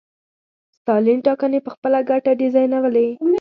[0.77, 3.07] ستالین ټاکنې په خپله ګټه ډیزاینولې.